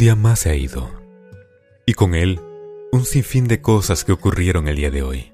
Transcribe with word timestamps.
día 0.00 0.16
más 0.16 0.40
se 0.40 0.50
ha 0.50 0.54
ido. 0.54 0.90
Y 1.84 1.92
con 1.92 2.14
él, 2.14 2.40
un 2.90 3.04
sinfín 3.04 3.46
de 3.46 3.60
cosas 3.60 4.02
que 4.02 4.12
ocurrieron 4.12 4.66
el 4.66 4.76
día 4.76 4.90
de 4.90 5.02
hoy. 5.02 5.32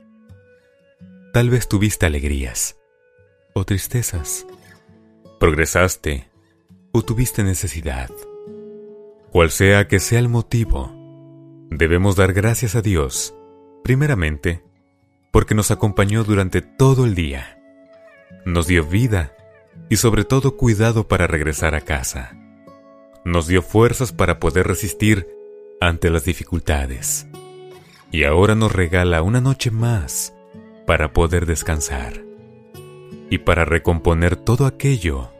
Tal 1.33 1.51
vez 1.51 1.69
tuviste 1.69 2.05
alegrías 2.05 2.77
o 3.55 3.65
tristezas. 3.65 4.45
Progresaste 5.39 6.29
o 6.91 7.03
tuviste 7.03 7.45
necesidad. 7.45 8.11
Cual 9.31 9.53
sea 9.53 9.87
que 9.87 10.01
sea 10.01 10.19
el 10.19 10.29
motivo, 10.29 10.93
debemos 11.71 12.17
dar 12.17 12.33
gracias 12.33 12.75
a 12.75 12.83
Dios, 12.83 13.37
primeramente, 13.85 14.65
porque 15.31 15.55
nos 15.55 15.71
acompañó 15.71 16.25
durante 16.25 16.61
todo 16.61 17.05
el 17.05 17.15
día. 17.15 17.63
Nos 18.45 18.67
dio 18.67 18.85
vida 18.85 19.33
y 19.89 19.97
sobre 19.97 20.25
todo 20.25 20.57
cuidado 20.57 21.07
para 21.07 21.29
regresar 21.29 21.77
a 21.77 21.83
casa. 21.83 22.36
Nos 23.27 23.49
dio 23.49 23.61
fuerzas 23.61 24.13
para 24.13 24.39
poder 24.39 24.69
resistir 24.69 25.27
ante 25.81 26.11
las 26.11 26.25
dificultades. 26.25 27.27
Y 28.13 28.23
ahora 28.23 28.55
nos 28.55 28.73
regala 28.73 29.21
una 29.23 29.41
noche 29.41 29.73
más 29.73 30.33
para 30.87 31.13
poder 31.13 31.45
descansar 31.45 32.23
y 33.29 33.39
para 33.39 33.65
recomponer 33.65 34.37
todo 34.37 34.65
aquello 34.65 35.33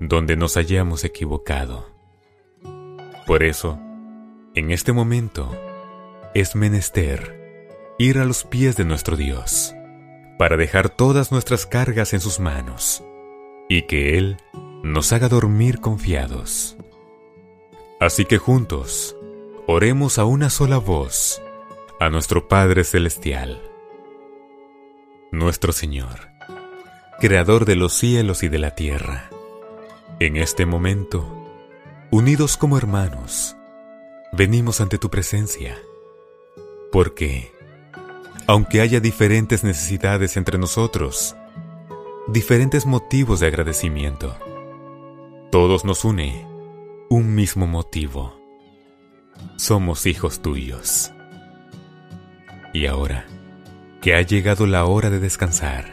donde 0.00 0.36
nos 0.36 0.56
hayamos 0.56 1.04
equivocado. 1.04 1.88
Por 3.24 3.44
eso, 3.44 3.78
en 4.56 4.72
este 4.72 4.92
momento, 4.92 5.48
es 6.34 6.56
menester 6.56 7.70
ir 8.00 8.18
a 8.18 8.24
los 8.24 8.42
pies 8.42 8.74
de 8.74 8.84
nuestro 8.84 9.14
Dios, 9.14 9.76
para 10.38 10.56
dejar 10.56 10.88
todas 10.88 11.30
nuestras 11.30 11.66
cargas 11.66 12.14
en 12.14 12.20
sus 12.20 12.40
manos, 12.40 13.04
y 13.68 13.82
que 13.82 14.18
Él 14.18 14.38
nos 14.82 15.12
haga 15.12 15.28
dormir 15.28 15.78
confiados. 15.78 16.76
Así 18.02 18.24
que 18.24 18.36
juntos, 18.36 19.14
oremos 19.68 20.18
a 20.18 20.24
una 20.24 20.50
sola 20.50 20.78
voz 20.78 21.40
a 22.00 22.10
nuestro 22.10 22.48
Padre 22.48 22.82
Celestial. 22.82 23.62
Nuestro 25.30 25.72
Señor, 25.72 26.32
Creador 27.20 27.64
de 27.64 27.76
los 27.76 27.92
cielos 27.92 28.42
y 28.42 28.48
de 28.48 28.58
la 28.58 28.74
tierra, 28.74 29.30
en 30.18 30.36
este 30.36 30.66
momento, 30.66 31.24
unidos 32.10 32.56
como 32.56 32.76
hermanos, 32.76 33.54
venimos 34.32 34.80
ante 34.80 34.98
tu 34.98 35.08
presencia, 35.08 35.78
porque, 36.90 37.52
aunque 38.48 38.80
haya 38.80 38.98
diferentes 38.98 39.62
necesidades 39.62 40.36
entre 40.36 40.58
nosotros, 40.58 41.36
diferentes 42.26 42.84
motivos 42.84 43.38
de 43.38 43.46
agradecimiento, 43.46 44.36
todos 45.52 45.84
nos 45.84 46.04
une 46.04 46.51
un 47.12 47.34
mismo 47.34 47.66
motivo. 47.66 48.40
Somos 49.56 50.06
hijos 50.06 50.40
tuyos. 50.40 51.12
Y 52.72 52.86
ahora, 52.86 53.26
que 54.00 54.14
ha 54.14 54.22
llegado 54.22 54.66
la 54.66 54.86
hora 54.86 55.10
de 55.10 55.20
descansar, 55.20 55.90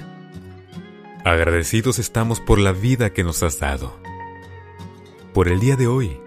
agradecidos 1.26 2.00
estamos 2.00 2.40
por 2.40 2.58
la 2.58 2.72
vida 2.72 3.10
que 3.12 3.26
nos 3.26 3.44
has 3.44 3.60
dado, 3.60 4.00
por 5.34 5.50
el 5.50 5.60
día 5.60 5.76
de 5.76 5.88
hoy, 5.88 6.22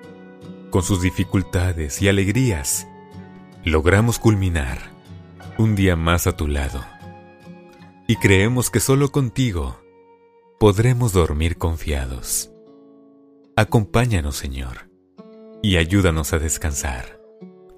con 0.69 0.83
sus 0.83 1.01
dificultades 1.01 2.03
y 2.03 2.09
alegrías, 2.09 2.87
logramos 3.65 4.19
culminar 4.19 4.93
un 5.57 5.75
día 5.75 5.97
más 5.97 6.27
a 6.27 6.37
tu 6.37 6.49
lado. 6.49 6.85
Y 8.07 8.17
creemos 8.17 8.69
que 8.69 8.81
solo 8.81 9.11
contigo 9.11 9.81
podremos 10.59 11.15
dormir 11.15 11.57
confiados. 11.57 12.52
Acompáñanos, 13.63 14.35
Señor, 14.35 14.91
y 15.63 15.77
ayúdanos 15.77 16.33
a 16.33 16.41
descansar 16.41 17.21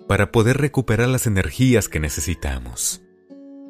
para 0.09 0.33
poder 0.33 0.57
recuperar 0.57 1.09
las 1.09 1.27
energías 1.27 1.91
que 1.91 2.01
necesitamos, 2.01 3.03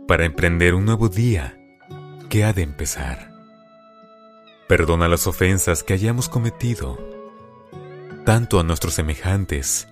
para 0.07 0.25
emprender 0.25 0.77
un 0.77 0.85
nuevo 0.85 1.09
día 1.09 1.59
que 2.31 2.45
ha 2.45 2.53
de 2.53 2.63
empezar. 2.63 3.33
Perdona 4.69 5.09
las 5.09 5.27
ofensas 5.27 5.83
que 5.83 5.93
hayamos 5.93 6.29
cometido, 6.29 7.01
tanto 8.25 8.61
a 8.61 8.63
nuestros 8.63 8.95
semejantes 8.95 9.89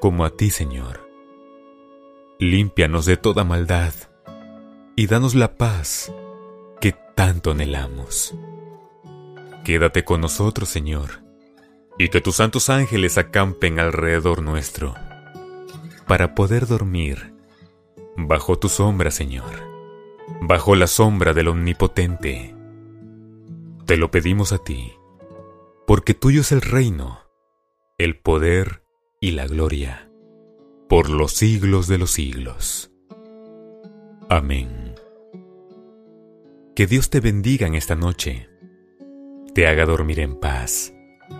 como 0.00 0.24
a 0.24 0.30
ti, 0.30 0.48
Señor. 0.48 1.06
Límpianos 2.38 3.04
de 3.04 3.18
toda 3.18 3.44
maldad 3.44 3.92
y 4.96 5.06
danos 5.06 5.34
la 5.34 5.58
paz 5.58 6.10
que 6.80 6.94
tanto 7.14 7.50
anhelamos. 7.50 8.34
Quédate 9.66 10.02
con 10.06 10.22
nosotros, 10.22 10.70
Señor, 10.70 11.27
y 11.98 12.08
que 12.08 12.20
tus 12.20 12.36
santos 12.36 12.70
ángeles 12.70 13.18
acampen 13.18 13.80
alrededor 13.80 14.40
nuestro 14.40 14.94
para 16.06 16.34
poder 16.34 16.66
dormir 16.66 17.34
bajo 18.16 18.58
tu 18.58 18.68
sombra, 18.68 19.10
Señor, 19.10 19.50
bajo 20.40 20.76
la 20.76 20.86
sombra 20.86 21.34
del 21.34 21.48
Omnipotente. 21.48 22.54
Te 23.84 23.96
lo 23.96 24.10
pedimos 24.10 24.52
a 24.52 24.58
ti, 24.58 24.92
porque 25.86 26.14
tuyo 26.14 26.42
es 26.42 26.52
el 26.52 26.62
reino, 26.62 27.20
el 27.98 28.18
poder 28.18 28.84
y 29.20 29.32
la 29.32 29.46
gloria, 29.46 30.08
por 30.88 31.10
los 31.10 31.32
siglos 31.32 31.88
de 31.88 31.98
los 31.98 32.12
siglos. 32.12 32.90
Amén. 34.28 34.94
Que 36.76 36.86
Dios 36.86 37.10
te 37.10 37.20
bendiga 37.20 37.66
en 37.66 37.74
esta 37.74 37.96
noche, 37.96 38.48
te 39.52 39.66
haga 39.66 39.84
dormir 39.84 40.20
en 40.20 40.38
paz 40.38 40.92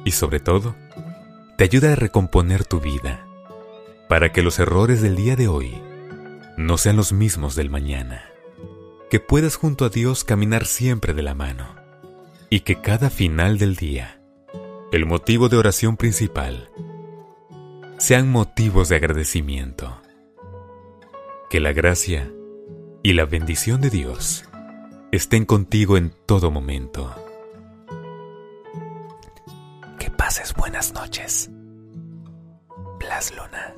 y 0.04 0.12
sobre 0.12 0.40
todo, 0.40 0.74
te 1.56 1.64
ayude 1.64 1.92
a 1.92 1.96
recomponer 1.96 2.64
tu 2.64 2.80
vida 2.80 3.26
para 4.08 4.32
que 4.32 4.42
los 4.42 4.58
errores 4.58 5.02
del 5.02 5.16
día 5.16 5.36
de 5.36 5.48
hoy 5.48 5.80
no 6.56 6.78
sean 6.78 6.96
los 6.96 7.12
mismos 7.12 7.54
del 7.54 7.70
mañana. 7.70 8.24
Que 9.10 9.20
puedas 9.20 9.56
junto 9.56 9.84
a 9.84 9.88
Dios 9.88 10.24
caminar 10.24 10.66
siempre 10.66 11.14
de 11.14 11.22
la 11.22 11.34
mano 11.34 11.66
y 12.50 12.60
que 12.60 12.80
cada 12.80 13.10
final 13.10 13.58
del 13.58 13.76
día, 13.76 14.20
el 14.92 15.06
motivo 15.06 15.48
de 15.48 15.56
oración 15.56 15.96
principal, 15.96 16.70
sean 17.98 18.30
motivos 18.30 18.88
de 18.88 18.96
agradecimiento. 18.96 20.00
Que 21.50 21.60
la 21.60 21.72
gracia 21.72 22.30
y 23.02 23.12
la 23.12 23.24
bendición 23.24 23.80
de 23.80 23.90
Dios 23.90 24.44
estén 25.12 25.44
contigo 25.44 25.96
en 25.96 26.12
todo 26.26 26.50
momento. 26.50 27.14
Buenas 30.56 30.92
noches. 30.94 31.50
Blas 33.00 33.32
Luna. 33.34 33.74